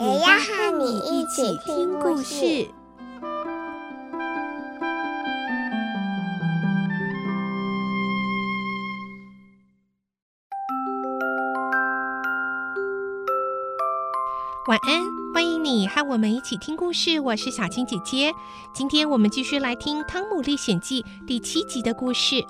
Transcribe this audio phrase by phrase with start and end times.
[0.00, 2.66] 也要和你一起听故事。
[14.66, 15.02] 晚安，
[15.34, 17.20] 欢迎你和我们一起听故事。
[17.20, 18.32] 我是小青姐姐，
[18.72, 22.42] 今天我们继续来听《汤姆历险记》第七集的故事。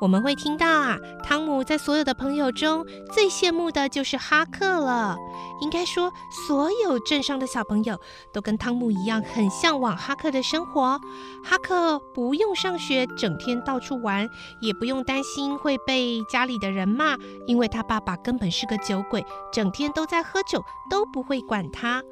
[0.00, 5.16] 我们会听到啊，汤姆在所有的朋友中最羡慕的就是哈克了。
[5.60, 6.12] 应该说，
[6.46, 7.98] 所有镇上的小朋友
[8.32, 11.00] 都跟汤姆一样，很向往哈克的生活。
[11.42, 14.28] 哈克不用上学，整天到处玩，
[14.60, 22.02] 也不用担心会被家里的人骂，因为他爸爸根本是个酒鬼，整天都在喝酒，都不会管他。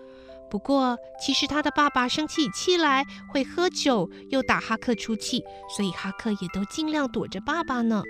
[0.54, 5.42] 不过，其实他的爸爸生起气来会喝酒，又打哈克出气，
[5.74, 8.04] 所以哈克也都尽量躲着爸爸呢。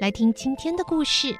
[0.00, 1.34] 来听今天的故事，《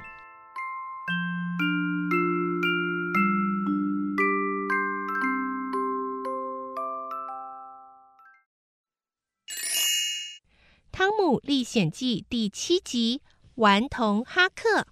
[10.93, 13.21] 汤姆历险记》第七集
[13.55, 14.85] 《顽童哈克》。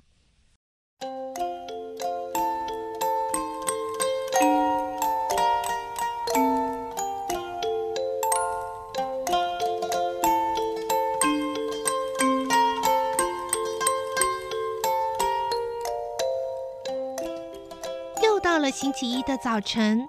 [18.85, 20.07] 星期一的早晨，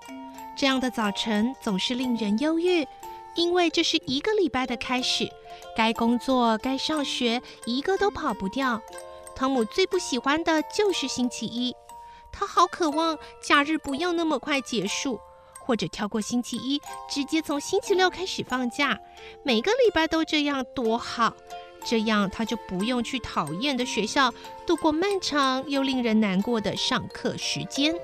[0.54, 2.86] 这样的早晨总是令人忧郁，
[3.34, 5.26] 因为这是一个礼拜的开始，
[5.74, 8.78] 该工作、该上学，一个都跑不掉。
[9.34, 11.74] 汤姆最不喜欢的就是星期一，
[12.30, 15.18] 他好渴望假日不要那么快结束，
[15.58, 16.78] 或者跳过星期一，
[17.08, 19.00] 直接从星期六开始放假。
[19.42, 21.34] 每个礼拜都这样多好，
[21.82, 24.30] 这样他就不用去讨厌的学校，
[24.66, 27.94] 度过漫长又令人难过的上课时间。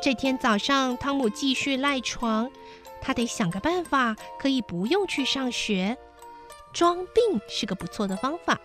[0.00, 2.50] 这天早上，汤姆继续赖床。
[3.00, 5.96] 他得想个办法，可以不用去上学。
[6.72, 8.58] 装病是个不错的方法，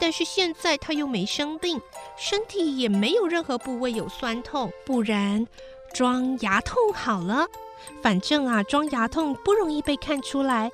[0.00, 1.80] 但是现在他又没生病，
[2.16, 4.72] 身体也没有任何部位有酸痛。
[4.84, 5.46] 不然，
[5.94, 7.46] 装牙痛好了。
[8.02, 10.70] 反正啊，装牙痛不容易被看出来。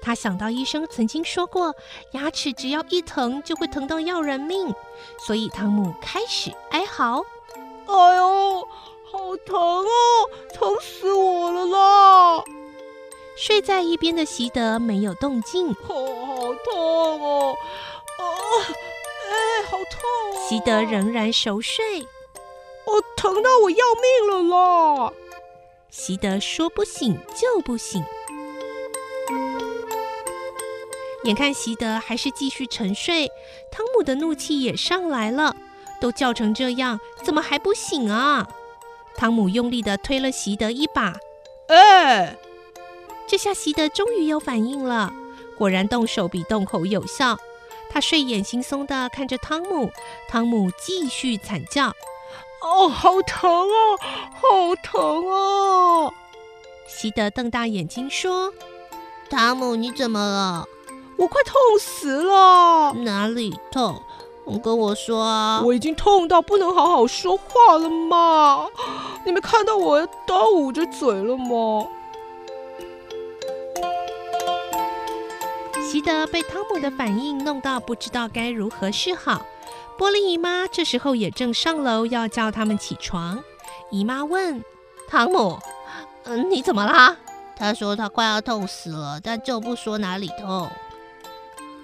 [0.00, 1.74] 他想到医生曾经说过，
[2.12, 4.74] 牙齿只要一疼就会疼到要人命，
[5.18, 7.24] 所以汤姆开始哀嚎
[7.86, 8.68] ：“哎呦！”
[9.14, 9.86] 好疼哦，
[10.52, 12.44] 疼死我了啦！
[13.36, 15.68] 睡在一边的席德没有动静。
[15.88, 17.56] 哦，好痛哦！
[18.18, 18.22] 啊，
[19.30, 20.00] 哎，好痛
[20.34, 20.48] 哦！
[20.48, 22.02] 席德仍然熟睡。
[22.02, 25.12] 哦，疼到我要命了啦！
[25.90, 28.04] 席德说不醒就不醒。
[31.24, 33.28] 眼看席德还是继续沉睡，
[33.72, 35.56] 汤姆的怒气也上来了。
[36.00, 38.46] 都叫成这样，怎么还不醒啊？
[39.16, 41.14] 汤姆用力地推了席德一把，
[41.68, 42.36] 哎！
[43.26, 45.14] 这下席德终于有反应了，
[45.56, 47.38] 果然动手比动口有效。
[47.88, 49.90] 他睡眼惺忪地看着汤姆，
[50.28, 51.94] 汤姆继续惨叫
[52.60, 53.96] ：“哦，好疼啊，
[54.34, 56.12] 好疼啊！”
[56.86, 58.52] 席德瞪大眼睛说
[59.30, 60.66] ：“汤姆，你怎么了？
[61.16, 62.92] 我快痛死了！
[63.04, 64.00] 哪里痛？”
[64.46, 65.62] 你跟我说啊！
[65.64, 68.66] 我已经痛到不能好好说话了嘛？
[69.24, 71.86] 你们看到我都捂着嘴了吗？
[75.80, 79.40] 席德被汤姆的反应弄到不知道该如何是好。
[79.96, 83.42] 波璃姨妈这时候也正上楼要叫他们起床。
[83.90, 84.62] 姨妈问
[85.08, 85.58] 汤姆
[86.24, 87.16] ：“嗯，你怎么啦？”
[87.56, 90.68] 他说他快要痛死了，但就不说哪里痛。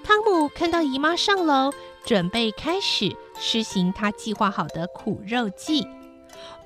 [0.02, 1.72] 汤姆看到姨妈上楼。
[2.02, 5.86] 准备开始施行他计划好的苦肉计。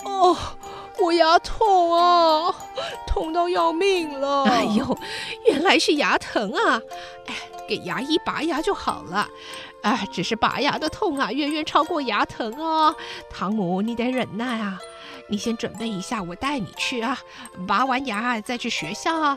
[0.05, 0.37] 哦，
[1.01, 2.55] 我牙痛啊，
[3.07, 4.45] 痛到要命了！
[4.45, 4.97] 哎呦，
[5.47, 6.81] 原来是牙疼啊！
[7.27, 7.35] 哎，
[7.69, 9.29] 给牙医拔牙就好了。
[9.83, 12.95] 哎，只是拔牙的痛啊，远远超过牙疼啊。
[13.29, 14.79] 汤姆，你得忍耐啊。
[15.27, 17.19] 你先准备一下，我带你去啊。
[17.67, 19.37] 拔完牙再去学校啊。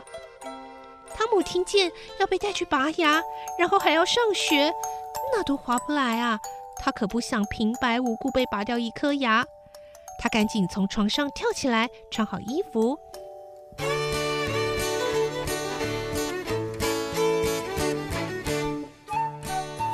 [1.18, 3.20] 汤姆听见要被带去拔牙，
[3.58, 4.72] 然后还要上学，
[5.34, 6.38] 那多划不来啊！
[6.78, 9.44] 他可不想平白无故被拔掉一颗牙。
[10.20, 12.96] 他赶紧从床上跳起来，穿好衣服。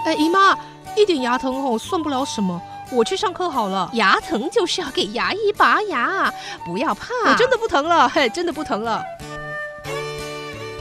[0.04, 0.54] 哎，姨妈，
[0.94, 2.60] 一点牙疼哦，算不了什么，
[2.92, 3.88] 我去上课好了。
[3.94, 6.30] 牙疼就是要给牙医拔牙，
[6.66, 9.02] 不要怕，我真的不疼了，嘿，真的不疼了。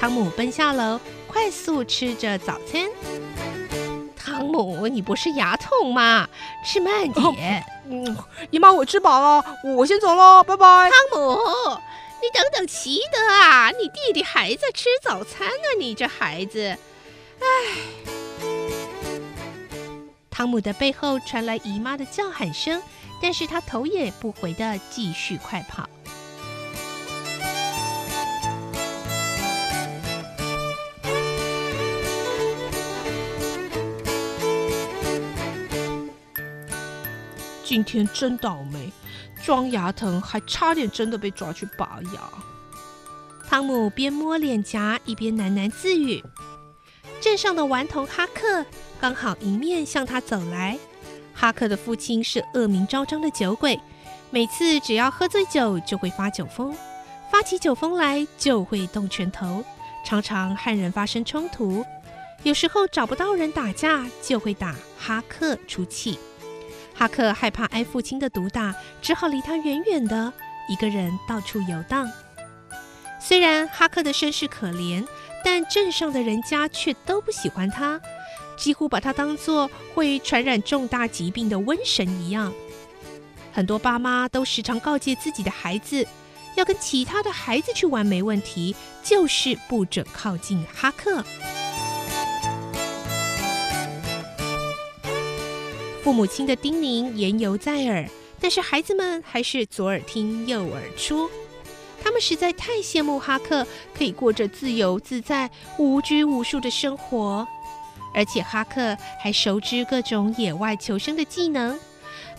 [0.04, 2.90] 汤姆奔下楼，快速吃着早餐。
[4.18, 6.28] 汤姆，你不是牙痛吗？
[6.66, 7.24] 吃慢点。
[7.26, 8.18] 哦、嗯，
[8.52, 10.66] 姨妈，我吃饱了，我先走了，拜拜。
[10.92, 11.40] 汤姆，
[12.22, 16.78] 你等等，齐德啊，你弟弟还在吃早餐呢，你这孩子，
[17.40, 17.46] 唉。
[20.30, 22.84] 汤姆的背后传来姨妈的叫喊声，
[23.22, 25.88] 但是他头也不回的继续快跑。
[37.64, 38.92] 今天真倒霉，
[39.44, 42.22] 装牙疼还差点真的被抓去拔牙。
[43.48, 46.24] 汤姆边摸脸颊一边喃喃自语。
[47.22, 48.66] 镇上的顽童哈克
[49.00, 50.78] 刚好迎面向他走来。
[51.34, 53.80] 哈克的父亲是恶名昭彰的酒鬼，
[54.30, 56.76] 每次只要喝醉酒就会发酒疯，
[57.32, 59.64] 发起酒疯来就会动拳头，
[60.06, 61.86] 常常和人发生冲突。
[62.44, 66.20] 有时候找不到人打架，就会打哈克出气。
[66.94, 70.32] 哈克害怕挨父亲的毒打，只好离他远远的，
[70.68, 72.12] 一个人到处游荡。
[73.20, 75.06] 虽然哈克的身世可怜。
[75.46, 78.00] 但镇上的人家却都不喜欢他，
[78.56, 82.54] 几乎把他当作会传染重大疾病的瘟神一样。
[83.52, 86.08] 很多爸妈都时常告诫自己的孩子，
[86.56, 88.74] 要跟其他的孩子去玩没问题，
[89.04, 91.22] 就是不准靠近哈克。
[96.04, 98.06] 父母亲的叮咛言犹在耳，
[98.38, 101.30] 但是孩子们还是左耳听右耳出。
[102.04, 103.66] 他们实在太羡慕哈克
[103.98, 107.48] 可以过着自由自在、无拘无束的生活，
[108.14, 111.80] 而且哈克还熟知各种野外求生的技能，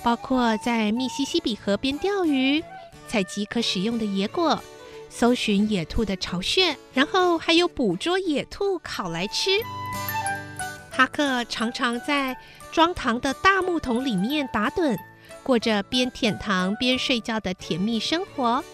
[0.03, 2.63] 包括在密西西比河边钓鱼、
[3.09, 4.63] 采集可食用的野果、
[5.09, 9.53] 搜寻野兔的巢穴，然后还有捕捉野兔烤来吃。
[10.91, 12.37] 哈克常常在
[12.75, 14.99] 装糖的大木桶里面打盹，
[15.45, 18.65] 过着边舔糖边睡觉的甜蜜生活。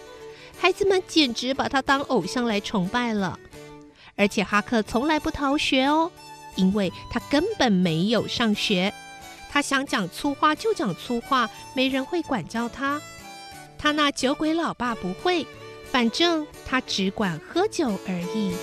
[0.58, 3.38] 孩子们简直把他当偶像来崇拜了，
[4.16, 6.10] 而且哈克从来不逃学哦，
[6.56, 8.90] 因为他根本没有上学。
[9.50, 12.98] 他想讲粗话就讲粗话，没人会管教他。
[13.76, 15.46] 他那酒鬼老爸不会，
[15.92, 18.54] 反正他只管喝酒而已。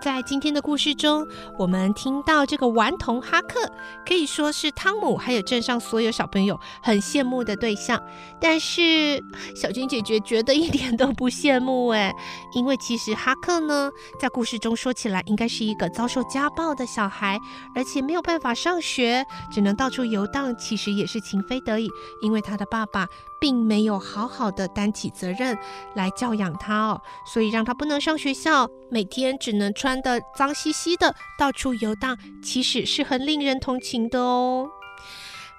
[0.00, 1.26] 在今天的故事中，
[1.58, 3.70] 我们听到这个顽童哈克
[4.06, 8.00] 可以说是汤姆还有镇上所有小朋友很羡慕的对象。
[8.40, 9.22] 但是
[9.56, 12.12] 小军姐姐觉得一点都不羡慕诶，
[12.54, 13.90] 因为其实哈克呢，
[14.20, 17.38] 在故事中说起来应该是一个遭受家暴的小孩，
[17.74, 20.56] 而且没有办法上学，只能到处游荡。
[20.56, 21.88] 其实也是情非得已，
[22.22, 23.06] 因为他的爸爸
[23.40, 25.58] 并没有好好的担起责任
[25.94, 29.98] 来教养他哦，所以让他不能上学校，每天只能穿。
[30.00, 34.68] 的脏兮兮的，到处游荡，其实是很令人同情的哦。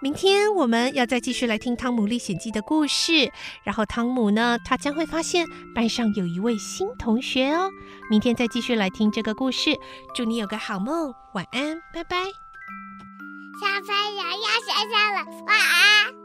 [0.02, 3.30] 明天我们要再继续来听《汤姆历险记》的故事，
[3.66, 5.46] 然后汤姆呢，他将会发现
[5.76, 7.70] 班上有一位新同学哦。
[8.10, 9.76] 明天再继续来听这个故事，
[10.16, 12.24] 祝你有个好梦，晚安，拜拜。
[13.60, 16.19] 小朋友要睡觉了，晚安。